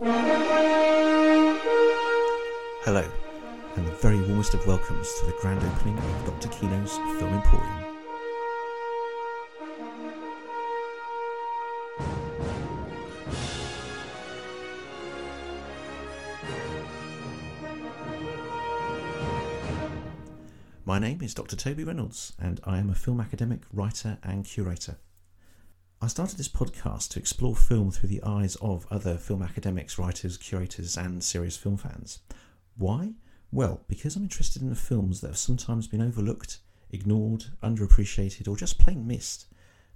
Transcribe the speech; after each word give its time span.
Hello, 0.00 0.14
and 3.74 3.84
the 3.84 3.90
very 4.00 4.20
warmest 4.20 4.54
of 4.54 4.64
welcomes 4.64 5.12
to 5.18 5.26
the 5.26 5.34
grand 5.40 5.60
opening 5.60 5.98
of 5.98 6.24
Dr. 6.24 6.48
Kino's 6.50 6.92
Film 7.18 7.34
Emporium. 7.34 7.84
My 20.84 21.00
name 21.00 21.22
is 21.22 21.34
Dr. 21.34 21.56
Toby 21.56 21.82
Reynolds, 21.82 22.34
and 22.38 22.60
I 22.62 22.78
am 22.78 22.88
a 22.88 22.94
film 22.94 23.20
academic, 23.20 23.62
writer, 23.72 24.18
and 24.22 24.44
curator. 24.44 24.98
I 26.00 26.06
started 26.06 26.38
this 26.38 26.48
podcast 26.48 27.08
to 27.10 27.18
explore 27.18 27.56
film 27.56 27.90
through 27.90 28.10
the 28.10 28.22
eyes 28.22 28.56
of 28.60 28.86
other 28.88 29.16
film 29.16 29.42
academics, 29.42 29.98
writers, 29.98 30.36
curators, 30.36 30.96
and 30.96 31.24
serious 31.24 31.56
film 31.56 31.76
fans. 31.76 32.20
Why? 32.76 33.14
Well, 33.50 33.80
because 33.88 34.14
I'm 34.14 34.22
interested 34.22 34.62
in 34.62 34.68
the 34.68 34.76
films 34.76 35.20
that 35.20 35.26
have 35.26 35.38
sometimes 35.38 35.88
been 35.88 36.00
overlooked, 36.00 36.58
ignored, 36.92 37.46
underappreciated, 37.64 38.46
or 38.46 38.56
just 38.56 38.78
plain 38.78 39.08
missed 39.08 39.46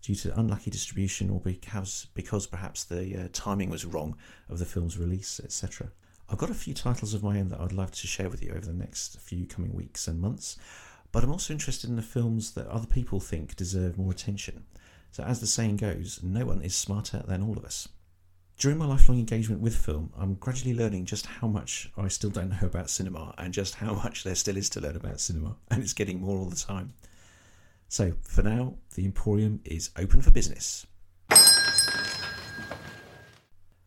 due 0.00 0.16
to 0.16 0.36
unlucky 0.36 0.72
distribution 0.72 1.30
or 1.30 1.38
because, 1.38 2.08
because 2.14 2.48
perhaps 2.48 2.82
the 2.82 3.16
uh, 3.16 3.28
timing 3.32 3.70
was 3.70 3.84
wrong 3.84 4.16
of 4.48 4.58
the 4.58 4.66
film's 4.66 4.98
release, 4.98 5.41
etc. 5.44 5.92
I've 6.28 6.38
got 6.38 6.50
a 6.50 6.55
few 6.55 6.74
titles 6.74 7.14
of 7.14 7.22
my 7.22 7.38
own 7.38 7.50
that 7.50 7.60
I'd 7.60 7.70
love 7.70 7.92
to 7.92 8.08
share 8.08 8.28
with 8.28 8.42
you 8.42 8.50
over 8.50 8.66
the 8.66 8.72
next 8.72 9.20
few 9.20 9.46
coming 9.46 9.72
weeks 9.72 10.08
and 10.08 10.20
months, 10.20 10.58
but 11.12 11.22
I'm 11.22 11.30
also 11.30 11.52
interested 11.52 11.88
in 11.88 11.94
the 11.94 12.02
films 12.02 12.55
that 12.55 12.66
other 12.66 12.88
people 12.88 13.20
think 13.20 13.55
deserve 13.55 13.96
more 13.96 14.10
attention. 14.10 14.64
So, 15.12 15.22
as 15.24 15.40
the 15.40 15.46
saying 15.46 15.76
goes, 15.76 16.20
no 16.22 16.46
one 16.46 16.62
is 16.62 16.74
smarter 16.74 17.22
than 17.28 17.42
all 17.42 17.58
of 17.58 17.66
us. 17.66 17.86
During 18.56 18.78
my 18.78 18.86
lifelong 18.86 19.18
engagement 19.18 19.60
with 19.60 19.76
film, 19.76 20.10
I'm 20.16 20.34
gradually 20.34 20.74
learning 20.74 21.04
just 21.04 21.26
how 21.26 21.48
much 21.48 21.92
I 21.98 22.08
still 22.08 22.30
don't 22.30 22.48
know 22.48 22.66
about 22.66 22.88
cinema 22.88 23.34
and 23.36 23.52
just 23.52 23.74
how 23.74 23.92
much 23.92 24.24
there 24.24 24.34
still 24.34 24.56
is 24.56 24.70
to 24.70 24.80
learn 24.80 24.96
about 24.96 25.20
cinema, 25.20 25.56
and 25.70 25.82
it's 25.82 25.92
getting 25.92 26.20
more 26.20 26.38
all 26.38 26.46
the 26.46 26.56
time. 26.56 26.94
So, 27.88 28.14
for 28.22 28.42
now, 28.42 28.77
the 28.94 29.04
Emporium 29.04 29.60
is 29.66 29.91
open 29.98 30.22
for 30.22 30.30
business. 30.30 30.86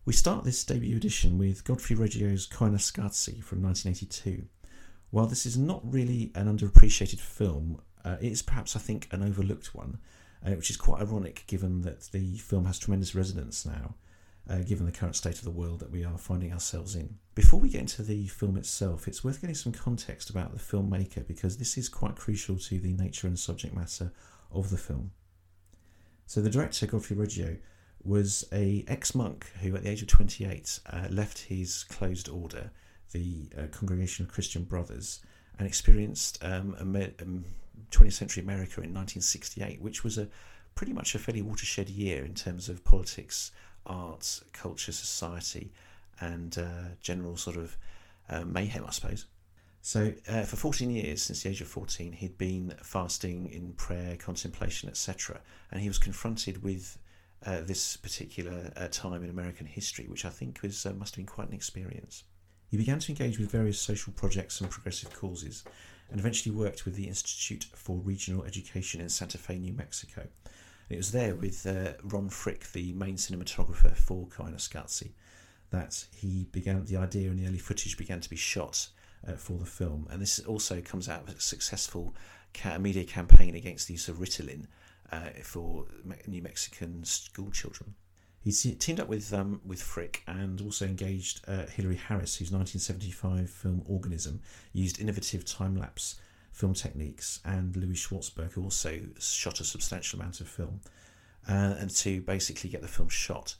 We 0.06 0.14
start 0.14 0.44
this 0.44 0.64
debut 0.64 0.96
edition 0.96 1.40
with 1.40 1.64
Godfrey 1.64 1.96
Reggio's 1.96 2.46
Koyaanisqatsi 2.46 3.44
from 3.44 3.64
1982. 3.64 4.46
While 5.10 5.26
this 5.26 5.48
is 5.48 5.58
not 5.58 5.82
really 5.92 6.32
an 6.36 6.56
underappreciated 6.56 7.20
film, 7.20 7.82
uh, 8.04 8.18
it 8.22 8.32
is 8.32 8.44
perhaps, 8.44 8.76
I 8.76 8.80
think, 8.80 9.08
an 9.10 9.24
overlooked 9.24 9.74
one, 9.74 9.98
uh, 10.46 10.52
which 10.52 10.70
is 10.70 10.78
quite 10.78 11.02
ironic 11.02 11.44
given 11.48 11.82
that 11.82 12.04
the 12.12 12.38
film 12.38 12.66
has 12.66 12.78
tremendous 12.78 13.16
resonance 13.16 13.66
now, 13.66 13.96
uh, 14.50 14.60
given 14.60 14.86
the 14.86 14.92
current 14.92 15.16
state 15.16 15.38
of 15.38 15.44
the 15.44 15.52
world 15.52 15.80
that 15.80 15.92
we 15.92 16.04
are 16.04 16.18
finding 16.18 16.54
ourselves 16.54 16.96
in. 16.96 17.18
Before 17.34 17.60
we 17.60 17.70
get 17.70 17.82
into 17.82 18.04
the 18.04 18.28
film 18.28 18.58
itself, 18.58 19.08
it's 19.08 19.24
worth 19.24 19.42
getting 19.42 19.56
some 19.56 19.74
context 19.74 20.30
about 20.30 20.54
the 20.54 20.60
filmmaker 20.60 21.26
because 21.28 21.58
this 21.58 21.78
is 21.78 21.90
quite 21.90 22.16
crucial 22.16 22.58
to 22.58 22.80
the 22.80 22.94
nature 22.94 23.28
and 23.28 23.40
subject 23.40 23.76
matter 23.76 24.12
of 24.52 24.70
the 24.70 24.78
film. 24.78 25.12
So, 26.28 26.42
the 26.42 26.50
director, 26.50 26.88
Godfrey 26.88 27.16
Reggio, 27.16 27.58
was 28.04 28.48
a 28.52 28.86
ex-monk 28.88 29.48
who, 29.62 29.76
at 29.76 29.84
the 29.84 29.90
age 29.90 30.02
of 30.02 30.08
28, 30.08 30.80
uh, 30.92 31.08
left 31.10 31.40
his 31.40 31.84
closed 31.86 32.30
order, 32.30 32.72
the 33.12 33.50
uh, 33.58 33.68
Congregation 33.68 34.26
of 34.26 34.32
Christian 34.32 34.64
Brothers, 34.64 35.22
and 35.58 35.68
experienced 35.68 36.44
um, 36.44 36.76
um, 36.80 37.46
20th 37.92 38.14
century 38.14 38.44
America 38.44 38.82
in 38.82 38.94
1968, 38.94 39.82
which 39.82 40.04
was 40.04 40.18
a 40.18 40.28
pretty 40.76 40.94
much 40.94 41.16
a 41.16 41.20
fairly 41.20 41.42
watershed 41.42 41.90
year 41.90 42.24
in 42.24 42.34
terms 42.34 42.70
of 42.70 42.84
politics, 42.84 43.52
arts, 43.86 44.44
culture, 44.52 44.92
society, 44.92 45.72
and 46.20 46.58
uh, 46.58 46.90
general 47.02 47.38
sort 47.38 47.58
of 47.58 47.78
uh, 48.30 48.44
mayhem, 48.44 48.86
I 48.86 48.92
suppose. 48.92 49.26
So, 49.82 50.14
uh, 50.28 50.42
for 50.44 50.56
14 50.56 50.90
years, 50.90 51.22
since 51.22 51.44
the 51.44 51.50
age 51.50 51.62
of 51.62 51.68
14, 51.68 52.14
he'd 52.14 52.40
been 52.40 52.74
fasting 52.82 53.48
in 53.52 53.74
prayer, 53.74 54.18
contemplation, 54.18 54.90
etc., 54.90 55.42
and 55.72 55.80
he 55.80 55.88
was 55.88 56.00
confronted 56.00 56.64
with 56.64 56.98
uh, 57.46 57.62
this 57.62 57.96
particular 57.96 58.72
uh, 58.76 58.88
time 58.88 59.24
in 59.24 59.30
American 59.30 59.68
history, 59.68 60.06
which 60.08 60.26
I 60.26 60.30
think 60.30 60.64
was 60.64 60.86
uh, 60.88 60.94
must 60.94 61.16
have 61.16 61.24
been 61.24 61.32
quite 61.32 61.50
an 61.50 61.54
experience. 61.54 62.24
He 62.72 62.78
began 62.78 62.98
to 62.98 63.12
engage 63.12 63.38
with 63.38 63.52
various 63.52 63.80
social 63.80 64.12
projects 64.14 64.60
and 64.60 64.72
progressive 64.72 65.14
causes, 65.14 65.64
and 66.10 66.20
eventually 66.20 66.56
worked 66.56 66.86
with 66.86 66.96
the 66.96 67.08
Institute 67.08 67.66
for 67.74 67.98
Regional 67.98 68.44
Education 68.44 69.02
in 69.02 69.10
Santa 69.10 69.38
Fe, 69.38 69.58
New 69.58 69.74
Mexico. 69.74 70.22
And 70.22 70.92
it 70.92 70.98
was 70.98 71.12
there 71.12 71.36
with 71.36 71.66
uh, 71.66 71.94
Ron 72.04 72.30
Fricke, 72.30 72.72
the 72.72 72.94
main 72.94 73.16
cinematographer 73.16 73.96
for 73.96 74.28
Koyaanisqatsi, 74.28 75.12
that 75.72 76.06
he 76.16 76.48
began 76.52 76.86
the 76.86 76.98
idea 76.98 77.30
and 77.30 77.40
the 77.40 77.48
early 77.48 77.58
footage 77.58 77.98
began 77.98 78.22
to 78.22 78.30
be 78.30 78.36
shot 78.36 78.88
uh, 79.28 79.34
for 79.34 79.58
the 79.58 79.66
film. 79.66 80.08
And 80.10 80.22
this 80.22 80.40
also 80.40 80.82
comes 80.82 81.10
out 81.10 81.24
of 81.24 81.36
a 81.36 81.40
successful 81.40 82.16
ca- 82.54 82.78
media 82.78 83.04
campaign 83.04 83.56
against 83.56 83.88
the 83.88 83.94
use 83.94 84.08
of 84.08 84.18
Ritalin 84.18 84.68
uh, 85.12 85.30
for 85.44 85.86
New 86.28 86.42
Mexican 86.42 87.04
school 87.04 87.52
children. 87.52 87.96
He 88.46 88.52
teamed 88.52 89.00
up 89.00 89.08
with 89.08 89.34
um, 89.34 89.60
with 89.66 89.82
Fricke 89.82 90.20
and 90.28 90.62
also 90.62 90.86
engaged 90.86 91.42
uh, 91.48 91.66
Hilary 91.66 91.96
Harris, 91.96 92.36
whose 92.36 92.52
1975 92.52 93.50
film 93.50 93.82
Organism 93.88 94.40
used 94.72 95.02
innovative 95.02 95.44
time 95.44 95.76
lapse 95.76 96.18
film 96.52 96.76
techniques, 96.76 97.40
and 97.44 97.76
Louie 97.76 97.96
Schwartzberg, 97.96 98.52
who 98.52 98.62
also 98.62 99.00
shot 99.20 99.62
a 99.62 99.64
substantial 99.64 100.20
amount 100.20 100.42
of 100.42 100.48
film, 100.48 100.82
uh, 101.50 101.74
and 101.80 101.90
to 101.90 102.22
basically 102.22 102.70
get 102.70 102.84
the 102.84 102.88
film 102.88 103.10
shot. 103.10 103.56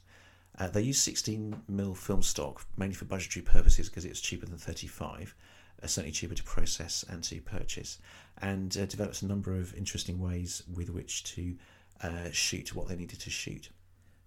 Uh, 0.56 0.68
they 0.68 0.82
used 0.82 1.02
16 1.02 1.62
mil 1.66 1.96
film 1.96 2.22
stock 2.22 2.64
mainly 2.76 2.94
for 2.94 3.06
budgetary 3.06 3.44
purposes 3.44 3.88
because 3.88 4.04
it's 4.04 4.20
cheaper 4.20 4.46
than 4.46 4.56
35, 4.56 5.34
uh, 5.82 5.86
certainly 5.88 6.12
cheaper 6.12 6.36
to 6.36 6.44
process 6.44 7.04
and 7.08 7.24
to 7.24 7.40
purchase, 7.40 7.98
and 8.40 8.76
uh, 8.76 8.86
developed 8.86 9.20
a 9.22 9.26
number 9.26 9.52
of 9.52 9.74
interesting 9.74 10.20
ways 10.20 10.62
with 10.72 10.90
which 10.90 11.24
to 11.24 11.56
uh, 12.04 12.30
shoot 12.30 12.72
what 12.72 12.86
they 12.86 12.94
needed 12.94 13.18
to 13.18 13.30
shoot. 13.30 13.68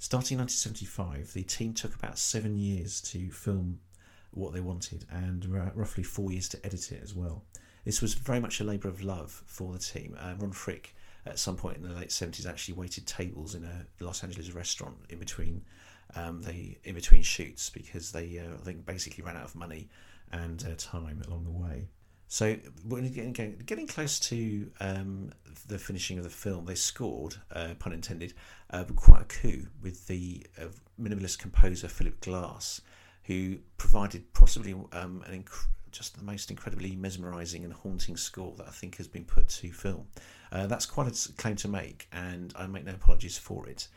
Starting 0.02 0.36
in 0.36 0.44
1975, 0.44 1.34
the 1.34 1.44
team 1.44 1.74
took 1.74 1.94
about 1.94 2.18
seven 2.18 2.58
years 2.58 3.02
to 3.02 3.30
film 3.32 3.80
what 4.32 4.54
they 4.54 4.62
wanted 4.62 5.06
and 5.12 5.46
r- 5.54 5.74
roughly 5.76 6.04
four 6.04 6.32
years 6.32 6.48
to 6.48 6.66
edit 6.66 6.94
it 6.94 7.04
as 7.04 7.14
well. 7.14 7.44
This 7.84 8.02
was 8.02 8.14
very 8.14 8.40
much 8.40 8.62
a 8.62 8.64
labour 8.64 8.88
of 8.88 9.04
love 9.04 9.44
for 9.46 9.74
the 9.74 9.80
team. 9.80 10.16
Uh, 10.18 10.36
Ron 10.40 10.54
Fricke, 10.54 10.94
at 11.26 11.38
some 11.38 11.58
point 11.58 11.78
in 11.78 11.84
the 11.84 11.94
late 11.94 12.10
70s, 12.10 12.46
actually 12.46 12.76
waited 12.76 13.08
tables 13.08 13.56
in 13.56 13.66
a 13.66 13.86
Los 14.00 14.24
Angeles 14.24 14.52
restaurant 14.54 14.96
in 15.10 15.20
between 15.20 15.64
um, 16.16 16.44
in 16.84 16.96
between 16.96 17.22
shoots 17.22 17.70
because 17.70 18.12
they 18.14 18.40
uh, 18.40 18.54
I 18.54 18.64
think 18.64 18.86
basically 18.86 19.24
ran 19.24 19.36
out 19.36 19.44
of 19.44 19.56
money 19.56 19.90
and 20.32 20.64
uh, 20.66 20.76
time 20.78 21.22
along 21.28 21.44
the 21.44 21.52
way. 21.52 21.90
So 22.32 22.56
getting, 22.88 23.34
getting 23.66 23.88
close 23.88 24.20
to 24.20 24.72
um, 24.80 25.32
the 25.68 25.80
finishing 25.80 26.20
of 26.20 26.24
the 26.24 26.30
film, 26.30 26.66
they 26.66 26.76
scored, 26.76 27.36
uh, 27.52 27.74
pun 27.80 27.92
intended, 27.92 28.36
uh, 28.70 28.84
quite 28.96 29.24
a 29.24 29.26
coup 29.26 29.66
with 29.82 30.06
the 30.06 30.46
uh, 30.62 30.66
minimalist 31.02 31.40
composer 31.40 31.88
Philip 31.88 32.22
Glass, 32.22 32.82
who 33.24 33.58
provided 33.78 34.32
possibly 34.34 34.74
um, 34.74 35.24
an 35.26 35.44
inc- 35.44 35.66
just 35.92 36.20
the 36.20 36.24
most 36.24 36.52
incredibly 36.52 36.96
mesmerising 36.96 37.64
and 37.64 37.74
haunting 37.74 38.16
score 38.16 38.54
that 38.58 38.68
I 38.68 38.72
think 38.72 38.98
has 38.98 39.08
been 39.08 39.26
put 39.26 39.50
to 39.50 39.72
film. 39.72 40.06
Uh, 40.52 40.68
that's 40.68 40.86
quite 40.86 41.08
a 41.08 41.34
claim 41.34 41.56
to 41.58 41.68
make, 41.68 42.08
and 42.12 42.54
I 42.56 42.68
make 42.68 42.86
no 42.86 42.94
apologies 42.94 43.40
for 43.40 43.68
it. 43.68 43.88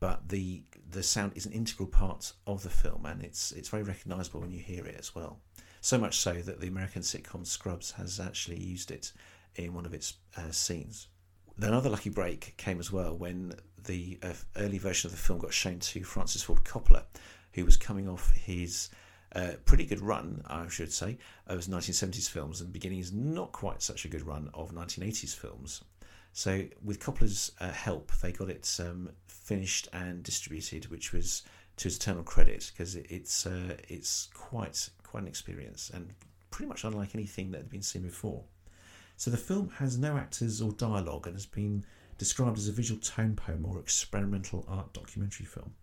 But 0.00 0.30
the 0.30 0.62
the 0.90 1.02
sound 1.02 1.32
is 1.34 1.44
an 1.44 1.52
integral 1.52 1.88
part 1.88 2.32
of 2.46 2.62
the 2.62 2.70
film, 2.70 3.04
and 3.04 3.22
it's 3.22 3.52
it's 3.52 3.68
very 3.68 3.82
recognisable 3.82 4.40
when 4.40 4.50
you 4.50 4.60
hear 4.60 4.86
it 4.86 4.96
as 4.98 5.14
well. 5.14 5.40
So 5.84 5.98
much 5.98 6.16
so 6.16 6.34
that 6.34 6.60
the 6.60 6.68
American 6.68 7.02
sitcom 7.02 7.44
Scrubs 7.44 7.90
has 7.92 8.20
actually 8.20 8.60
used 8.60 8.92
it 8.92 9.12
in 9.56 9.74
one 9.74 9.84
of 9.84 9.92
its 9.92 10.14
uh, 10.36 10.52
scenes. 10.52 11.08
Another 11.60 11.90
lucky 11.90 12.08
break 12.08 12.54
came 12.56 12.78
as 12.78 12.92
well 12.92 13.16
when 13.16 13.54
the 13.82 14.16
uh, 14.22 14.32
early 14.56 14.78
version 14.78 15.08
of 15.08 15.10
the 15.10 15.18
film 15.18 15.40
got 15.40 15.52
shown 15.52 15.80
to 15.80 16.04
Francis 16.04 16.44
Ford 16.44 16.62
Coppola, 16.62 17.02
who 17.54 17.64
was 17.64 17.76
coming 17.76 18.08
off 18.08 18.30
his 18.30 18.90
uh, 19.34 19.54
pretty 19.64 19.84
good 19.84 20.00
run, 20.00 20.44
I 20.46 20.68
should 20.68 20.92
say, 20.92 21.18
of 21.48 21.56
his 21.56 21.68
1970s 21.68 22.30
films 22.30 22.60
and 22.60 22.72
beginning 22.72 22.98
his 22.98 23.12
not 23.12 23.50
quite 23.50 23.82
such 23.82 24.04
a 24.04 24.08
good 24.08 24.24
run 24.24 24.50
of 24.54 24.70
1980s 24.70 25.34
films. 25.34 25.82
So, 26.32 26.62
with 26.84 27.00
Coppola's 27.00 27.50
uh, 27.60 27.72
help, 27.72 28.12
they 28.22 28.30
got 28.30 28.50
it 28.50 28.72
um, 28.80 29.10
finished 29.26 29.88
and 29.92 30.22
distributed, 30.22 30.92
which 30.92 31.12
was 31.12 31.42
to 31.76 31.84
his 31.84 31.96
eternal 31.96 32.22
credit 32.22 32.70
because 32.72 32.94
it, 32.94 33.06
it's 33.10 33.46
uh, 33.46 33.76
it's 33.88 34.28
quite 34.32 34.88
quite 35.12 35.24
an 35.24 35.28
experience 35.28 35.90
and 35.92 36.08
pretty 36.50 36.68
much 36.68 36.84
unlike 36.84 37.14
anything 37.14 37.50
that 37.50 37.58
had 37.58 37.70
been 37.70 37.82
seen 37.82 38.02
before. 38.02 38.42
So 39.18 39.30
the 39.30 39.36
film 39.36 39.68
has 39.76 39.98
no 39.98 40.16
actors 40.16 40.62
or 40.62 40.72
dialogue 40.72 41.26
and 41.26 41.36
has 41.36 41.44
been 41.44 41.84
described 42.16 42.56
as 42.56 42.66
a 42.66 42.72
visual 42.72 42.98
tone 42.98 43.36
poem 43.36 43.66
or 43.66 43.78
experimental 43.78 44.64
art 44.66 44.94
documentary 44.94 45.44
film. 45.44 45.74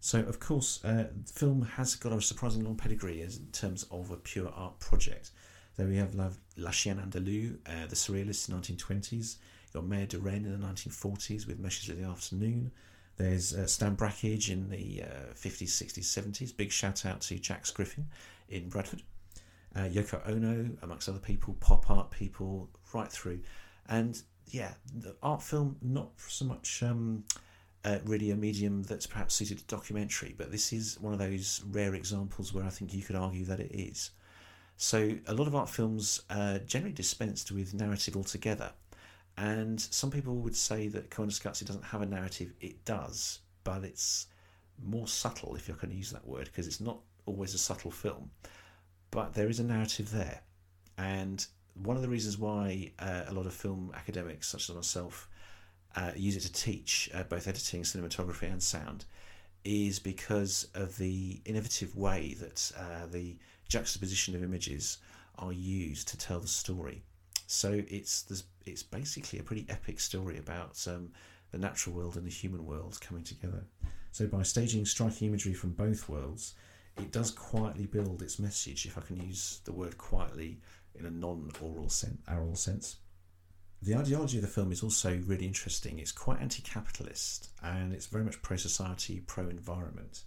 So, 0.00 0.18
of 0.20 0.40
course, 0.40 0.84
uh, 0.84 1.06
the 1.24 1.32
film 1.32 1.62
has 1.62 1.94
got 1.94 2.12
a 2.12 2.20
surprisingly 2.20 2.66
long 2.66 2.76
pedigree 2.76 3.22
in 3.22 3.30
terms 3.52 3.86
of 3.92 4.10
a 4.10 4.16
pure 4.16 4.48
art 4.48 4.80
project. 4.80 5.30
There 5.76 5.86
we 5.86 5.96
have 5.96 6.16
La, 6.16 6.30
La 6.56 6.72
Chien 6.72 6.98
Andalou, 6.98 7.58
uh, 7.66 7.86
the 7.86 7.94
Surrealists 7.94 8.48
in 8.48 8.56
the 8.56 8.60
1920s. 8.60 9.36
You've 9.64 9.72
got 9.72 9.86
Maya 9.86 10.06
Deren 10.06 10.44
in 10.44 10.60
the 10.60 10.66
1940s 10.66 11.46
with 11.46 11.60
Meshes 11.60 11.88
of 11.90 11.96
the 11.96 12.08
Afternoon. 12.08 12.72
There's 13.18 13.52
uh, 13.52 13.66
Stan 13.66 13.96
Brakhage 13.96 14.48
in 14.48 14.70
the 14.70 15.02
uh, 15.02 15.34
50s, 15.34 15.70
60s, 15.70 16.04
70s. 16.04 16.56
Big 16.56 16.70
shout 16.70 17.04
out 17.04 17.20
to 17.22 17.38
Jax 17.38 17.70
Griffin 17.72 18.06
in 18.48 18.68
Bradford. 18.68 19.02
Uh, 19.74 19.80
Yoko 19.80 20.26
Ono, 20.28 20.70
amongst 20.82 21.08
other 21.08 21.18
people, 21.18 21.54
pop 21.60 21.90
art 21.90 22.10
people, 22.10 22.70
right 22.94 23.10
through. 23.10 23.40
And 23.88 24.20
yeah, 24.46 24.72
the 24.94 25.16
art 25.22 25.42
film, 25.42 25.76
not 25.82 26.10
so 26.16 26.44
much 26.44 26.82
um, 26.82 27.24
uh, 27.84 27.98
really 28.04 28.30
a 28.30 28.36
medium 28.36 28.84
that's 28.84 29.06
perhaps 29.06 29.34
suited 29.34 29.58
to 29.58 29.64
documentary, 29.64 30.34
but 30.38 30.52
this 30.52 30.72
is 30.72 30.98
one 31.00 31.12
of 31.12 31.18
those 31.18 31.62
rare 31.70 31.94
examples 31.94 32.54
where 32.54 32.64
I 32.64 32.70
think 32.70 32.94
you 32.94 33.02
could 33.02 33.16
argue 33.16 33.44
that 33.46 33.60
it 33.60 33.72
is. 33.72 34.10
So 34.76 35.16
a 35.26 35.34
lot 35.34 35.48
of 35.48 35.56
art 35.56 35.68
films 35.68 36.22
uh, 36.30 36.58
generally 36.58 36.94
dispensed 36.94 37.50
with 37.50 37.74
narrative 37.74 38.16
altogether. 38.16 38.70
And 39.38 39.80
some 39.80 40.10
people 40.10 40.34
would 40.38 40.56
say 40.56 40.88
that 40.88 41.10
Koyaanisqatsi 41.10 41.64
doesn't 41.64 41.84
have 41.84 42.02
a 42.02 42.06
narrative. 42.06 42.52
It 42.60 42.84
does, 42.84 43.38
but 43.62 43.84
it's 43.84 44.26
more 44.82 45.06
subtle, 45.06 45.54
if 45.54 45.68
you're 45.68 45.76
going 45.76 45.90
to 45.90 45.96
use 45.96 46.10
that 46.10 46.26
word, 46.26 46.46
because 46.46 46.66
it's 46.66 46.80
not 46.80 46.98
always 47.24 47.54
a 47.54 47.58
subtle 47.58 47.92
film. 47.92 48.32
But 49.12 49.34
there 49.34 49.48
is 49.48 49.60
a 49.60 49.64
narrative 49.64 50.10
there. 50.10 50.40
And 50.96 51.46
one 51.74 51.94
of 51.94 52.02
the 52.02 52.08
reasons 52.08 52.36
why 52.36 52.90
uh, 52.98 53.22
a 53.28 53.32
lot 53.32 53.46
of 53.46 53.54
film 53.54 53.92
academics, 53.94 54.48
such 54.48 54.68
as 54.68 54.74
myself, 54.74 55.28
uh, 55.94 56.10
use 56.16 56.36
it 56.36 56.40
to 56.40 56.52
teach 56.52 57.08
uh, 57.14 57.22
both 57.22 57.46
editing, 57.46 57.82
cinematography, 57.82 58.50
and 58.50 58.60
sound 58.60 59.04
is 59.64 60.00
because 60.00 60.66
of 60.74 60.96
the 60.98 61.40
innovative 61.44 61.96
way 61.96 62.34
that 62.40 62.72
uh, 62.76 63.06
the 63.06 63.36
juxtaposition 63.68 64.34
of 64.34 64.42
images 64.42 64.98
are 65.38 65.52
used 65.52 66.08
to 66.08 66.18
tell 66.18 66.40
the 66.40 66.48
story. 66.48 67.04
So 67.50 67.82
it's 67.88 68.44
it's 68.66 68.82
basically 68.82 69.38
a 69.38 69.42
pretty 69.42 69.64
epic 69.70 70.00
story 70.00 70.36
about 70.36 70.86
um, 70.86 71.12
the 71.50 71.56
natural 71.56 71.96
world 71.96 72.16
and 72.16 72.26
the 72.26 72.30
human 72.30 72.66
world 72.66 73.00
coming 73.00 73.24
together. 73.24 73.64
So 74.12 74.26
by 74.26 74.42
staging 74.42 74.84
striking 74.84 75.28
imagery 75.28 75.54
from 75.54 75.70
both 75.70 76.10
worlds, 76.10 76.54
it 76.98 77.10
does 77.10 77.30
quietly 77.30 77.86
build 77.86 78.20
its 78.20 78.38
message, 78.38 78.84
if 78.84 78.98
I 78.98 79.00
can 79.00 79.16
use 79.26 79.62
the 79.64 79.72
word 79.72 79.96
quietly 79.96 80.60
in 80.94 81.06
a 81.06 81.10
non-oral 81.10 81.88
sense, 81.88 82.20
oral 82.30 82.54
sense. 82.54 82.96
The 83.80 83.94
ideology 83.94 84.36
of 84.36 84.42
the 84.42 84.48
film 84.48 84.70
is 84.70 84.82
also 84.82 85.18
really 85.24 85.46
interesting. 85.46 85.98
It's 85.98 86.12
quite 86.12 86.42
anti-capitalist 86.42 87.48
and 87.62 87.94
it's 87.94 88.06
very 88.06 88.24
much 88.24 88.42
pro-society, 88.42 89.22
pro-environment. 89.26 90.24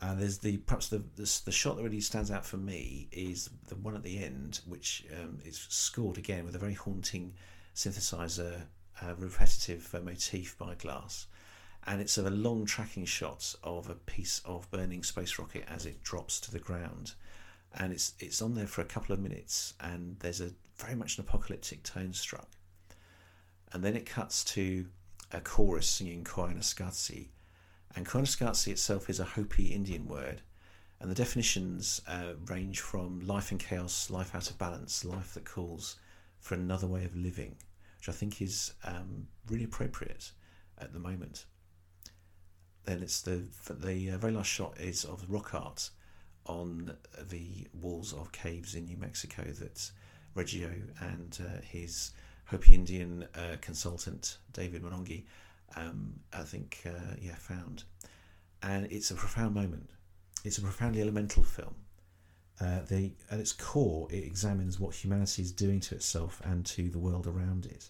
And 0.00 0.20
there's 0.20 0.38
the 0.38 0.58
perhaps 0.58 0.88
the, 0.88 1.02
the, 1.16 1.40
the 1.44 1.52
shot 1.52 1.76
that 1.76 1.82
really 1.82 2.00
stands 2.00 2.30
out 2.30 2.46
for 2.46 2.56
me 2.56 3.08
is 3.10 3.50
the 3.66 3.74
one 3.74 3.96
at 3.96 4.04
the 4.04 4.22
end, 4.22 4.60
which 4.66 5.04
um, 5.20 5.38
is 5.44 5.66
scored 5.68 6.18
again 6.18 6.44
with 6.44 6.54
a 6.54 6.58
very 6.58 6.74
haunting 6.74 7.34
synthesizer, 7.74 8.62
uh, 9.02 9.14
repetitive 9.18 9.92
uh, 9.94 10.00
motif 10.00 10.56
by 10.56 10.74
Glass, 10.74 11.26
and 11.86 12.00
it's 12.00 12.18
of 12.18 12.26
a 12.26 12.30
long 12.30 12.64
tracking 12.64 13.04
shot 13.04 13.54
of 13.64 13.90
a 13.90 13.94
piece 13.94 14.40
of 14.44 14.70
burning 14.70 15.02
space 15.02 15.38
rocket 15.38 15.64
as 15.68 15.86
it 15.86 16.02
drops 16.02 16.40
to 16.40 16.50
the 16.52 16.58
ground, 16.60 17.14
and 17.74 17.92
it's 17.92 18.14
it's 18.20 18.40
on 18.40 18.54
there 18.54 18.66
for 18.66 18.82
a 18.82 18.84
couple 18.86 19.12
of 19.12 19.20
minutes, 19.20 19.74
and 19.80 20.16
there's 20.20 20.40
a 20.40 20.52
very 20.76 20.94
much 20.94 21.18
an 21.18 21.24
apocalyptic 21.24 21.82
tone 21.82 22.12
struck, 22.12 22.48
and 23.72 23.82
then 23.82 23.96
it 23.96 24.06
cuts 24.06 24.44
to 24.44 24.86
a 25.32 25.40
chorus 25.40 25.88
singing 25.88 26.22
Koyaanisqatsi 26.24 27.28
and 27.94 28.06
Koyaanisqatsi 28.06 28.68
itself 28.68 29.08
is 29.10 29.20
a 29.20 29.24
Hopi 29.24 29.66
Indian 29.66 30.06
word, 30.06 30.42
and 31.00 31.10
the 31.10 31.14
definitions 31.14 32.00
uh, 32.06 32.34
range 32.46 32.80
from 32.80 33.20
life 33.20 33.52
in 33.52 33.58
chaos, 33.58 34.10
life 34.10 34.34
out 34.34 34.50
of 34.50 34.58
balance, 34.58 35.04
life 35.04 35.34
that 35.34 35.44
calls 35.44 35.96
for 36.40 36.54
another 36.54 36.86
way 36.86 37.04
of 37.04 37.16
living, 37.16 37.56
which 37.98 38.08
I 38.08 38.12
think 38.12 38.42
is 38.42 38.72
um, 38.84 39.28
really 39.48 39.64
appropriate 39.64 40.32
at 40.78 40.92
the 40.92 40.98
moment. 40.98 41.44
Then 42.84 43.02
it's 43.02 43.20
the 43.20 43.44
the 43.68 44.12
uh, 44.12 44.18
very 44.18 44.32
last 44.32 44.48
shot 44.48 44.80
is 44.80 45.04
of 45.04 45.24
rock 45.28 45.54
art 45.54 45.90
on 46.46 46.96
the 47.28 47.66
walls 47.74 48.12
of 48.14 48.32
caves 48.32 48.74
in 48.74 48.86
New 48.86 48.96
Mexico 48.96 49.42
that 49.42 49.90
Reggio 50.34 50.70
and 51.00 51.38
uh, 51.44 51.60
his 51.62 52.12
Hopi 52.46 52.74
Indian 52.74 53.26
uh, 53.34 53.56
consultant 53.60 54.38
David 54.52 54.82
Monongye 54.82 55.24
um, 55.76 56.20
I 56.32 56.42
think, 56.42 56.80
uh, 56.86 57.14
yeah, 57.20 57.34
found. 57.34 57.84
And 58.62 58.90
it's 58.90 59.10
a 59.10 59.14
profound 59.14 59.54
moment. 59.54 59.90
It's 60.44 60.58
a 60.58 60.62
profoundly 60.62 61.02
elemental 61.02 61.42
film. 61.42 61.74
Uh, 62.60 62.80
the, 62.88 63.12
at 63.30 63.38
its 63.38 63.52
core, 63.52 64.08
it 64.10 64.24
examines 64.24 64.80
what 64.80 64.94
humanity 64.94 65.42
is 65.42 65.52
doing 65.52 65.78
to 65.80 65.94
itself 65.94 66.42
and 66.44 66.66
to 66.66 66.90
the 66.90 66.98
world 66.98 67.26
around 67.26 67.66
it. 67.66 67.88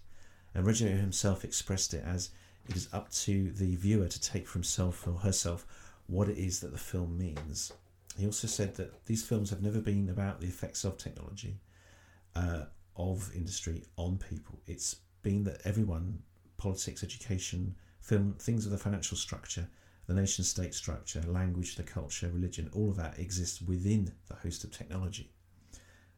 And 0.54 0.66
Reggio 0.66 0.88
himself 0.88 1.44
expressed 1.44 1.94
it 1.94 2.04
as 2.04 2.30
it 2.69 2.76
is 2.76 2.88
up 2.92 3.10
to 3.12 3.50
the 3.52 3.76
viewer 3.76 4.08
to 4.08 4.20
take 4.20 4.46
for 4.46 4.58
himself 4.58 5.06
or 5.06 5.14
herself 5.14 5.66
what 6.06 6.28
it 6.28 6.36
is 6.36 6.60
that 6.60 6.72
the 6.72 6.78
film 6.78 7.16
means. 7.16 7.72
He 8.19 8.26
also 8.26 8.46
said 8.46 8.75
that 8.76 9.06
these 9.06 9.25
films 9.25 9.50
have 9.50 9.62
never 9.62 9.80
been 9.80 10.08
about 10.10 10.40
the 10.40 10.48
effects 10.48 10.84
of 10.84 10.98
technology, 10.98 11.60
uh, 12.34 12.64
of 12.96 13.30
industry 13.34 13.84
on 13.96 14.19
people. 14.19 14.58
It's 14.66 14.96
been 15.22 15.44
that 15.44 15.60
everyone 15.64 16.22
politics, 16.58 17.02
education, 17.02 17.75
film, 18.00 18.34
things 18.38 18.66
of 18.66 18.72
the 18.72 18.78
financial 18.78 19.16
structure, 19.16 19.69
the 20.06 20.14
nation 20.14 20.44
state 20.44 20.75
structure, 20.75 21.22
language, 21.26 21.76
the 21.76 21.82
culture, 21.82 22.31
religion, 22.32 22.70
all 22.75 22.90
of 22.90 22.96
that 22.96 23.19
exists 23.19 23.62
within 23.62 24.12
the 24.26 24.34
host 24.34 24.64
of 24.64 24.70
technology. 24.70 25.31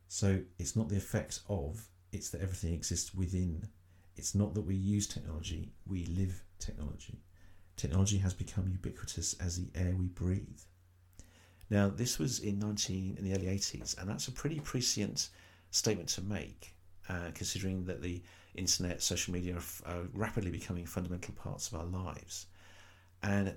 So 0.09 0.41
it's 0.59 0.75
not 0.75 0.89
the 0.89 0.97
effect 0.97 1.41
of, 1.49 1.87
it's 2.13 2.31
that 2.31 2.41
everything 2.41 2.75
exists 2.75 3.15
within. 3.15 3.69
It's 4.17 4.35
not 4.35 4.55
that 4.55 4.63
we 4.63 4.75
use 4.75 5.07
technology, 5.07 5.73
we 5.87 6.07
live 6.07 6.43
technology. 6.59 7.21
Technology 7.77 8.19
has 8.19 8.35
become 8.35 8.69
ubiquitous 8.69 9.35
as 9.35 9.57
the 9.57 9.71
air 9.75 9.95
we 9.97 10.07
breathe. 10.07 10.61
Now, 11.71 11.89
this 11.89 12.19
was 12.19 12.41
in 12.41 12.59
19 12.59 13.17
in 13.17 13.25
the 13.25 13.33
early 13.35 13.47
80s, 13.47 13.97
and 13.99 14.09
that's 14.09 14.29
a 14.29 14.33
pretty 14.33 14.59
prescient 14.61 15.29
statement 15.71 16.09
to 16.11 16.23
make, 16.23 16.75
uh, 17.11 17.31
considering 17.35 17.85
that 17.85 18.03
the 18.03 18.23
internet, 18.55 19.03
social 19.03 19.33
media 19.33 19.57
are, 19.57 19.93
are 19.93 20.03
rapidly 20.15 20.51
becoming 20.51 20.87
fundamental 20.87 21.35
parts 21.35 21.69
of 21.69 21.79
our 21.79 21.87
lives. 21.87 22.47
And 23.23 23.53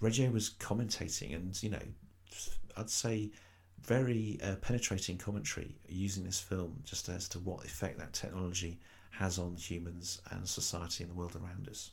Reggio 0.00 0.30
was 0.30 0.50
commentating, 0.58 1.34
and 1.34 1.62
you 1.62 1.70
know, 1.70 1.86
I'd 2.76 2.90
say 2.90 3.30
very 3.82 4.38
uh, 4.42 4.56
penetrating 4.56 5.18
commentary 5.18 5.76
using 5.86 6.24
this 6.24 6.40
film 6.40 6.80
just 6.84 7.08
as 7.08 7.28
to 7.28 7.38
what 7.40 7.64
effect 7.64 7.98
that 7.98 8.12
technology 8.14 8.80
has 9.10 9.38
on 9.38 9.54
humans 9.56 10.20
and 10.30 10.48
society 10.48 11.04
and 11.04 11.10
the 11.10 11.16
world 11.16 11.36
around 11.36 11.68
us. 11.68 11.90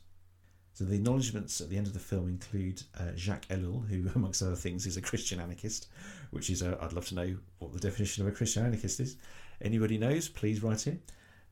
So 0.74 0.84
the 0.84 0.94
acknowledgements 0.94 1.60
at 1.60 1.68
the 1.68 1.76
end 1.76 1.86
of 1.86 1.92
the 1.92 2.00
film 2.00 2.28
include 2.28 2.82
uh, 2.98 3.12
Jacques 3.14 3.46
Ellul, 3.48 3.86
who, 3.86 4.08
amongst 4.14 4.42
other 4.42 4.56
things, 4.56 4.86
is 4.86 4.96
a 4.96 5.02
Christian 5.02 5.38
anarchist, 5.38 5.88
which 6.30 6.48
is 6.48 6.62
a, 6.62 6.78
I'd 6.80 6.94
love 6.94 7.06
to 7.08 7.14
know 7.14 7.36
what 7.58 7.72
the 7.72 7.78
definition 7.78 8.22
of 8.22 8.32
a 8.32 8.36
Christian 8.36 8.64
anarchist 8.64 8.98
is. 8.98 9.16
Anybody 9.62 9.96
knows? 9.96 10.28
Please 10.28 10.62
write 10.62 10.86
in. 10.86 11.00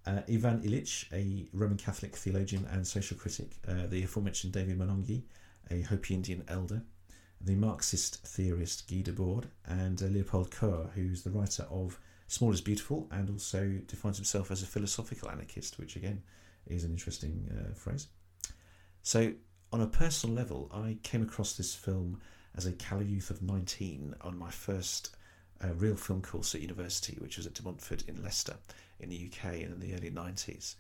Uh, 0.07 0.23
Ivan 0.29 0.61
Illich, 0.62 1.05
a 1.12 1.49
Roman 1.52 1.76
Catholic 1.76 2.17
theologian 2.17 2.67
and 2.73 2.87
social 2.87 3.17
critic, 3.17 3.52
uh, 3.69 3.87
the 3.87 4.02
aforementioned 4.02 4.52
David 4.52 4.79
Monongye, 4.79 5.23
a 5.71 5.83
Hopi 5.83 6.14
Indian 6.14 6.43
elder, 6.49 6.83
the 7.40 7.55
Marxist 7.55 8.26
theorist 8.26 8.88
Guy 8.88 9.02
Debord, 9.02 9.45
and 9.67 10.02
uh, 10.02 10.07
Leopold 10.07 10.50
Kohr, 10.50 10.90
who's 10.95 11.23
the 11.23 11.31
writer 11.31 11.67
of 11.71 11.99
Small 12.26 12.52
is 12.52 12.61
Beautiful 12.61 13.09
and 13.11 13.29
also 13.29 13.81
defines 13.87 14.17
himself 14.17 14.50
as 14.50 14.62
a 14.62 14.67
philosophical 14.67 15.31
anarchist, 15.31 15.79
which 15.79 15.97
again 15.97 16.23
is 16.67 16.85
an 16.85 16.93
interesting 16.93 17.49
uh, 17.50 17.75
phrase. 17.75 18.09
So, 19.02 19.33
on 19.73 19.81
a 19.81 19.87
personal 19.87 20.35
level, 20.35 20.71
I 20.73 20.99
came 21.02 21.23
across 21.23 21.55
this 21.55 21.75
film 21.75 22.21
as 22.57 22.67
a 22.67 22.73
callow 22.73 23.02
youth 23.02 23.31
of 23.31 23.43
19 23.43 24.14
on 24.21 24.38
my 24.38 24.50
first 24.50 25.11
uh, 25.62 25.75
real 25.75 25.97
film 25.97 26.23
course 26.23 26.55
at 26.55 26.61
university, 26.61 27.17
which 27.21 27.37
was 27.37 27.47
at 27.47 27.55
De 27.55 27.62
Montfort 27.62 28.05
in 28.09 28.23
Leicester 28.23 28.57
in 28.99 29.09
the 29.09 29.31
UK 29.31 29.55
in 29.55 29.79
the 29.81 29.95
early 29.95 30.11
90s. 30.11 30.75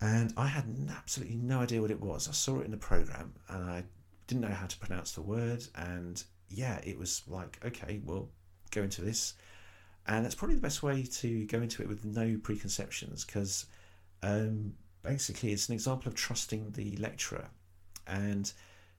And 0.00 0.32
I 0.36 0.46
had 0.46 0.64
absolutely 0.90 1.36
no 1.36 1.60
idea 1.60 1.80
what 1.80 1.90
it 1.90 2.00
was. 2.00 2.28
I 2.28 2.32
saw 2.32 2.60
it 2.60 2.64
in 2.64 2.70
the 2.70 2.76
program 2.76 3.32
and 3.48 3.64
I 3.64 3.84
didn't 4.26 4.42
know 4.42 4.54
how 4.54 4.66
to 4.66 4.78
pronounce 4.78 5.12
the 5.12 5.22
word. 5.22 5.64
And 5.74 6.22
yeah, 6.50 6.80
it 6.84 6.98
was 6.98 7.22
like, 7.26 7.58
okay, 7.64 8.00
well, 8.04 8.28
go 8.70 8.82
into 8.82 9.02
this. 9.02 9.34
And 10.06 10.24
that's 10.24 10.34
probably 10.34 10.56
the 10.56 10.62
best 10.62 10.82
way 10.82 11.02
to 11.02 11.46
go 11.46 11.60
into 11.60 11.82
it 11.82 11.88
with 11.88 12.04
no 12.04 12.38
preconceptions 12.42 13.24
because 13.24 13.66
um, 14.22 14.74
basically 15.02 15.52
it's 15.52 15.68
an 15.68 15.74
example 15.74 16.08
of 16.08 16.14
trusting 16.14 16.72
the 16.72 16.96
lecturer. 16.96 17.48
And 18.06 18.52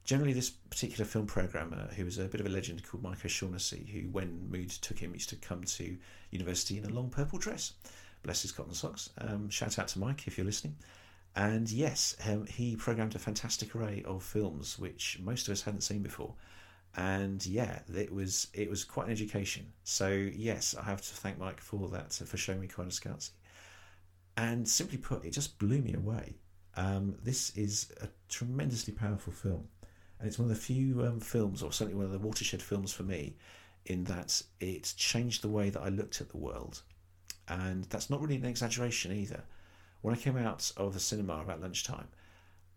generally, 0.08 0.34
this 0.34 0.50
particular 0.50 1.06
film 1.06 1.28
programmer, 1.28 1.88
who 1.96 2.06
was 2.06 2.18
a 2.18 2.26
bit 2.26 2.42
of 2.42 2.48
a 2.48 2.50
legend 2.50 2.82
called 2.84 3.04
Mike 3.04 3.24
O'Shaughnessy, 3.24 3.88
who, 3.94 4.10
when 4.10 4.50
mood 4.50 4.72
took 4.72 4.98
him, 4.98 5.14
used 5.14 5.30
to 5.30 5.36
come 5.36 5.64
to 5.64 5.96
university 6.32 6.80
in 6.80 6.86
a 6.86 6.90
long 6.90 7.12
purple 7.12 7.38
dress 7.38 7.74
bless 8.24 8.42
his 8.42 8.52
cotton 8.52 8.74
socks. 8.74 9.10
Um, 9.20 9.50
shout 9.50 9.80
out 9.80 9.88
to 9.90 10.00
Mike 10.00 10.28
if 10.28 10.38
you're 10.38 10.46
listening. 10.46 10.76
And 11.36 11.72
yes, 11.72 12.16
um, 12.28 12.46
he 12.46 12.76
programmed 12.76 13.16
a 13.16 13.20
fantastic 13.20 13.76
array 13.76 14.04
of 14.06 14.24
films 14.24 14.80
which 14.80 15.20
most 15.24 15.48
of 15.48 15.52
us 15.54 15.62
hadn't 15.62 15.82
seen 15.82 16.02
before. 16.02 16.34
And 16.96 17.46
yeah, 17.46 17.80
it 17.96 18.12
was 18.12 18.48
it 18.54 18.70
was 18.70 18.84
quite 18.84 19.06
an 19.06 19.14
education. 19.14 19.72
So 19.84 20.10
yes, 20.10 20.76
I 20.80 20.84
have 20.84 21.02
to 21.02 21.16
thank 21.16 21.38
Mike 21.38 21.62
for 21.62 21.88
that 21.90 22.14
for 22.14 22.38
showing 22.38 22.60
me 22.60 22.68
Koyaanisqatsi. 22.68 23.30
And 24.36 24.68
simply 24.68 24.98
put, 24.98 25.26
it 25.26 25.32
just 25.32 25.58
blew 25.58 25.82
me 25.82 25.94
away. 25.94 26.36
Um, 26.76 27.16
this 27.24 27.56
is 27.56 27.92
a 28.02 28.08
tremendously 28.30 28.94
powerful 28.94 29.34
film. 29.34 29.68
And 30.20 30.28
it's 30.28 30.40
one 30.40 30.50
of 30.50 30.56
the 30.56 30.62
few 30.62 31.04
um, 31.04 31.20
films, 31.20 31.62
or 31.62 31.72
certainly 31.72 31.96
one 31.96 32.06
of 32.06 32.12
the 32.12 32.28
watershed 32.28 32.62
films 32.62 32.92
for 32.94 33.04
me, 33.04 33.36
in 33.86 34.04
that 34.06 34.42
it 34.60 34.94
changed 34.98 35.42
the 35.42 35.50
way 35.50 35.70
that 35.70 35.82
I 35.82 35.90
looked 35.90 36.22
at 36.22 36.30
the 36.30 36.38
world, 36.38 36.82
and 37.48 37.86
that's 37.86 38.10
not 38.10 38.22
really 38.22 38.36
an 38.36 38.46
exaggeration 38.46 39.12
either. 39.12 39.44
When 40.02 40.14
I 40.14 40.18
came 40.18 40.38
out 40.38 40.72
of 40.78 40.94
the 40.94 41.00
cinema 41.00 41.42
about 41.42 41.62
lunchtime 41.62 42.08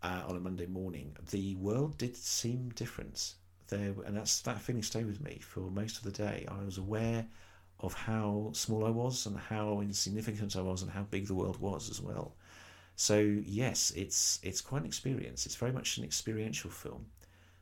uh, 0.03 0.23
on 0.27 0.37
a 0.37 0.41
Monday 0.41 0.67
morning, 0.67 1.17
the 1.31 1.55
world 1.57 1.99
did 1.99 2.17
seem 2.17 2.71
different. 2.75 3.35
There, 3.69 3.95
and 4.05 4.17
that's 4.17 4.41
that 4.41 4.61
feeling 4.61 4.83
stayed 4.83 5.07
with 5.07 5.21
me 5.21 5.39
for 5.41 5.71
most 5.71 5.97
of 5.97 6.03
the 6.03 6.11
day. 6.11 6.47
I 6.51 6.65
was 6.65 6.79
aware 6.79 7.27
of 7.79 7.95
how 7.95 8.51
small 8.53 8.85
I 8.85 8.91
was 8.91 9.27
and 9.27 9.39
how 9.39 9.81
insignificant 9.81 10.57
I 10.57 10.61
was 10.61 10.83
and 10.83 10.91
how 10.91 11.03
big 11.05 11.27
the 11.27 11.35
world 11.35 11.61
was 11.61 11.89
as 11.89 12.01
well. 12.01 12.35
So 12.97 13.19
yes, 13.19 13.93
it's 13.97 14.39
it's 14.43 14.61
quite 14.61 14.83
an 14.83 14.87
experience. 14.87 15.47
It's 15.47 15.57
very 15.57 15.73
much 15.73 15.99
an 15.99 16.05
experiential 16.05 16.71
film. 16.71 17.07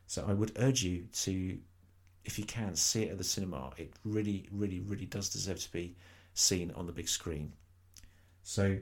So 0.09 0.25
I 0.27 0.33
would 0.33 0.53
urge 0.55 0.81
you 0.81 1.05
to, 1.21 1.59
if 2.25 2.39
you 2.39 2.45
can, 2.45 2.75
see 2.75 3.03
it 3.03 3.11
at 3.11 3.19
the 3.19 3.23
cinema. 3.23 3.69
It 3.77 3.93
really, 4.03 4.49
really, 4.51 4.79
really 4.79 5.05
does 5.05 5.29
deserve 5.29 5.59
to 5.59 5.71
be 5.71 5.95
seen 6.33 6.71
on 6.71 6.87
the 6.87 6.91
big 6.91 7.07
screen. 7.07 7.53
So 8.41 8.79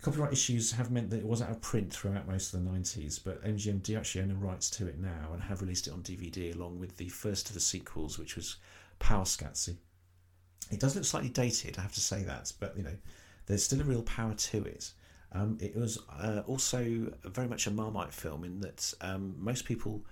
copyright 0.00 0.32
issues 0.32 0.72
have 0.72 0.90
meant 0.90 1.10
that 1.10 1.18
it 1.18 1.26
was 1.26 1.42
out 1.42 1.50
of 1.50 1.60
print 1.60 1.92
throughout 1.92 2.26
most 2.26 2.54
of 2.54 2.64
the 2.64 2.70
90s, 2.70 3.20
but 3.22 3.44
MGM 3.44 3.82
do 3.82 3.98
actually 3.98 4.22
own 4.22 4.28
the 4.28 4.34
rights 4.34 4.70
to 4.70 4.86
it 4.86 4.98
now 4.98 5.28
and 5.34 5.42
have 5.42 5.60
released 5.60 5.88
it 5.88 5.92
on 5.92 6.02
DVD 6.02 6.56
along 6.56 6.80
with 6.80 6.96
the 6.96 7.10
first 7.10 7.50
of 7.50 7.54
the 7.54 7.60
sequels, 7.60 8.18
which 8.18 8.34
was 8.34 8.56
Powaqqatsi. 8.98 9.76
It 10.70 10.80
does 10.80 10.96
look 10.96 11.04
slightly 11.04 11.28
dated, 11.28 11.76
I 11.76 11.82
have 11.82 11.92
to 11.92 12.00
say 12.00 12.22
that, 12.22 12.50
but 12.58 12.78
you 12.78 12.82
know, 12.82 12.96
there's 13.44 13.62
still 13.62 13.82
a 13.82 13.84
real 13.84 14.04
power 14.04 14.32
to 14.32 14.64
it. 14.64 14.90
Um, 15.32 15.58
it 15.60 15.76
was 15.76 15.98
uh, 16.18 16.44
also 16.46 17.12
very 17.24 17.46
much 17.46 17.66
a 17.66 17.70
Marmite 17.70 18.14
film 18.14 18.44
in 18.44 18.60
that 18.60 18.94
um, 19.02 19.34
most 19.38 19.66
people 19.66 20.06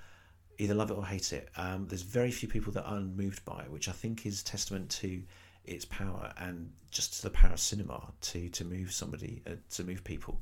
either 0.60 0.74
love 0.74 0.90
it 0.90 0.94
or 0.94 1.06
hate 1.06 1.32
it. 1.32 1.48
Um, 1.56 1.86
there's 1.88 2.02
very 2.02 2.30
few 2.30 2.48
people 2.48 2.72
that 2.74 2.84
are 2.84 2.96
unmoved 2.96 3.44
by 3.44 3.62
it, 3.62 3.70
which 3.70 3.88
I 3.88 3.92
think 3.92 4.26
is 4.26 4.42
testament 4.42 4.90
to 4.90 5.22
its 5.64 5.84
power 5.86 6.32
and 6.38 6.70
just 6.90 7.14
to 7.14 7.22
the 7.22 7.30
power 7.30 7.52
of 7.52 7.60
cinema 7.60 8.12
to 8.20 8.48
to 8.50 8.64
move 8.64 8.92
somebody, 8.92 9.42
uh, 9.46 9.52
to 9.70 9.84
move 9.84 10.04
people. 10.04 10.40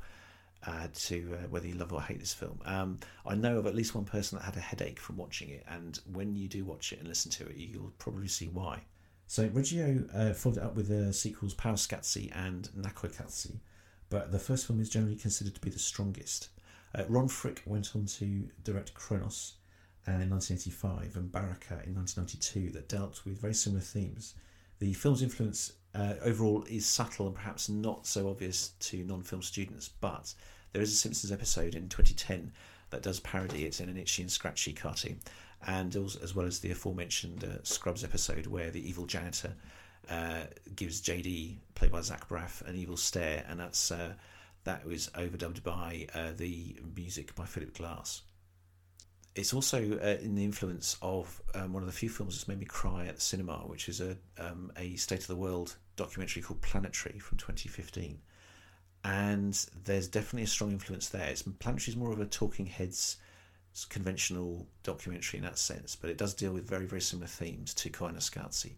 Uh, 0.66 0.88
to 0.92 1.34
uh, 1.34 1.46
whether 1.50 1.68
you 1.68 1.74
love 1.74 1.92
or 1.92 2.02
hate 2.02 2.18
this 2.18 2.34
film. 2.34 2.58
Um, 2.64 2.98
I 3.24 3.36
know 3.36 3.58
of 3.58 3.66
at 3.68 3.76
least 3.76 3.94
one 3.94 4.04
person 4.04 4.36
that 4.36 4.44
had 4.44 4.56
a 4.56 4.60
headache 4.60 4.98
from 4.98 5.16
watching 5.16 5.50
it, 5.50 5.62
and 5.68 6.00
when 6.12 6.34
you 6.34 6.48
do 6.48 6.64
watch 6.64 6.92
it 6.92 6.98
and 6.98 7.06
listen 7.06 7.30
to 7.30 7.46
it, 7.46 7.54
you'll 7.54 7.92
probably 7.98 8.26
see 8.26 8.48
why. 8.48 8.80
So 9.28 9.48
Reggio 9.52 10.04
uh, 10.12 10.32
followed 10.32 10.56
it 10.56 10.64
up 10.64 10.74
with 10.74 10.88
the 10.88 11.12
sequels 11.12 11.54
Powaqqatsi 11.54 12.32
and 12.34 12.68
Naqoyqatsi, 12.76 13.60
but 14.10 14.32
the 14.32 14.40
first 14.40 14.66
film 14.66 14.80
is 14.80 14.90
generally 14.90 15.14
considered 15.14 15.54
to 15.54 15.60
be 15.60 15.70
the 15.70 15.78
strongest. 15.78 16.48
Uh, 16.92 17.04
Ron 17.08 17.28
Fricke 17.28 17.64
went 17.64 17.94
on 17.94 18.06
to 18.06 18.48
direct 18.64 18.94
Chronos 18.94 19.52
uh, 19.52 19.57
in 20.14 20.30
1985 20.30 21.16
and 21.16 21.32
Baraka 21.32 21.82
in 21.84 21.94
1992 21.94 22.70
that 22.70 22.88
dealt 22.88 23.24
with 23.24 23.40
very 23.40 23.54
similar 23.54 23.80
themes. 23.80 24.34
The 24.78 24.92
film's 24.92 25.22
influence 25.22 25.72
uh, 25.94 26.14
overall 26.22 26.64
is 26.68 26.86
subtle 26.86 27.26
and 27.26 27.34
perhaps 27.34 27.68
not 27.68 28.06
so 28.06 28.28
obvious 28.28 28.72
to 28.80 29.04
non 29.04 29.22
film 29.22 29.42
students, 29.42 29.88
but 29.88 30.34
there 30.72 30.82
is 30.82 30.92
a 30.92 30.96
Simpsons 30.96 31.32
episode 31.32 31.74
in 31.74 31.88
2010 31.88 32.52
that 32.90 33.02
does 33.02 33.20
parody 33.20 33.64
it 33.64 33.80
in 33.80 33.88
an 33.88 33.96
itchy 33.96 34.22
and 34.22 34.30
scratchy 34.30 34.72
cartoon, 34.72 35.18
and 35.66 35.94
also, 35.96 36.20
as 36.22 36.34
well 36.34 36.46
as 36.46 36.60
the 36.60 36.70
aforementioned 36.70 37.44
uh, 37.44 37.62
Scrubs 37.62 38.04
episode 38.04 38.46
where 38.46 38.70
the 38.70 38.86
evil 38.86 39.06
janitor 39.06 39.54
uh, 40.08 40.44
gives 40.74 41.02
JD, 41.02 41.56
played 41.74 41.92
by 41.92 42.00
Zach 42.00 42.28
Braff, 42.28 42.62
an 42.66 42.76
evil 42.76 42.96
stare, 42.96 43.44
and 43.48 43.60
that's 43.60 43.90
uh, 43.90 44.14
that 44.64 44.86
was 44.86 45.08
overdubbed 45.14 45.62
by 45.62 46.06
uh, 46.14 46.32
the 46.36 46.76
music 46.94 47.34
by 47.34 47.44
Philip 47.44 47.74
Glass. 47.74 48.22
It's 49.34 49.54
also 49.54 49.78
uh, 49.78 50.16
in 50.20 50.34
the 50.34 50.44
influence 50.44 50.96
of 51.00 51.40
um, 51.54 51.72
one 51.72 51.82
of 51.82 51.86
the 51.86 51.92
few 51.92 52.08
films 52.08 52.34
that's 52.34 52.48
made 52.48 52.58
me 52.58 52.66
cry 52.66 53.06
at 53.06 53.14
the 53.16 53.20
cinema, 53.20 53.58
which 53.58 53.88
is 53.88 54.00
a 54.00 54.16
um, 54.38 54.72
a 54.76 54.96
state 54.96 55.20
of 55.20 55.26
the 55.28 55.36
world 55.36 55.76
documentary 55.96 56.42
called 56.42 56.60
Planetary 56.60 57.18
from 57.18 57.38
2015. 57.38 58.18
And 59.04 59.66
there's 59.84 60.08
definitely 60.08 60.42
a 60.42 60.48
strong 60.48 60.72
influence 60.72 61.08
there. 61.08 61.28
It's, 61.28 61.42
Planetary 61.42 61.92
is 61.92 61.96
more 61.96 62.12
of 62.12 62.20
a 62.20 62.26
talking 62.26 62.66
heads 62.66 63.18
conventional 63.88 64.66
documentary 64.82 65.38
in 65.38 65.44
that 65.44 65.58
sense, 65.58 65.94
but 65.94 66.10
it 66.10 66.18
does 66.18 66.34
deal 66.34 66.52
with 66.52 66.68
very, 66.68 66.86
very 66.86 67.00
similar 67.00 67.28
themes 67.28 67.74
to 67.74 67.90
Koyaanisqatsi. 67.90 68.72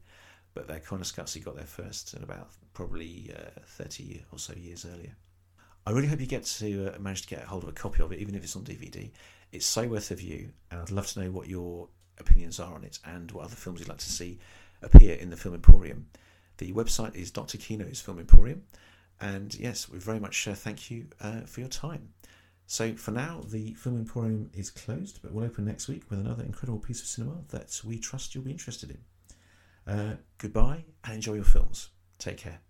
But 0.53 0.67
their 0.67 0.81
Koyaanisqatsi 0.81 1.45
got 1.45 1.57
there 1.57 1.65
first 1.65 2.15
at 2.15 2.23
about 2.23 2.51
probably 2.75 3.33
uh, 3.37 3.61
30 3.65 4.25
or 4.33 4.39
so 4.39 4.53
years 4.55 4.85
earlier. 4.85 5.15
I 5.87 5.93
really 5.93 6.09
hope 6.09 6.21
you 6.21 6.27
get 6.27 6.45
to 6.45 6.95
uh, 6.95 6.99
manage 6.99 7.23
to 7.23 7.29
get 7.29 7.45
a 7.45 7.47
hold 7.47 7.63
of 7.63 7.69
a 7.69 7.73
copy 7.73 8.03
of 8.03 8.13
it, 8.13 8.19
even 8.19 8.35
if 8.35 8.43
it's 8.43 8.57
on 8.57 8.65
DVD. 8.65 9.11
It's 9.53 9.67
so 9.67 9.89
worth 9.89 10.11
a 10.11 10.15
view, 10.15 10.53
and 10.71 10.81
I'd 10.81 10.91
love 10.91 11.07
to 11.09 11.21
know 11.21 11.31
what 11.31 11.49
your 11.49 11.89
opinions 12.19 12.61
are 12.61 12.75
on 12.75 12.85
it 12.85 12.99
and 13.05 13.31
what 13.33 13.45
other 13.45 13.57
films 13.57 13.81
you'd 13.81 13.89
like 13.89 13.99
to 13.99 14.11
see 14.11 14.39
appear 14.83 15.15
in 15.15 15.31
the 15.31 15.37
Film 15.37 15.55
Emporium. 15.55 16.07
The 16.59 16.73
website 16.73 17.15
is 17.15 17.31
Dr. 17.31 17.59
Kino's 17.59 18.01
Film 18.01 18.19
Emporium, 18.19 18.63
and 19.21 19.55
yes, 19.55 19.89
we 19.89 19.99
very 19.99 20.21
much 20.21 20.47
uh, 20.47 20.55
thank 20.55 20.91
you 20.91 21.07
uh, 21.21 21.41
for 21.43 21.61
your 21.61 21.69
time. 21.69 22.11
So 22.67 22.95
for 22.95 23.11
now, 23.11 23.43
the 23.49 23.75
Film 23.75 23.97
Emporium 23.97 24.51
is 24.55 24.71
closed, 24.71 25.21
but 25.23 25.33
we'll 25.33 25.45
open 25.45 25.65
next 25.65 25.89
week 25.89 26.09
with 26.09 26.21
another 26.21 26.45
incredible 26.45 26.79
piece 26.79 27.01
of 27.01 27.07
cinema 27.07 27.39
that 27.49 27.81
we 27.85 27.99
trust 27.99 28.35
you'll 28.35 28.45
be 28.45 28.53
interested 28.53 28.91
in. 28.91 29.93
Uh, 29.93 30.17
goodbye 30.39 30.85
and 31.05 31.15
enjoy 31.15 31.35
your 31.35 31.45
films. 31.45 31.89
Take 32.19 32.37
care. 32.37 32.61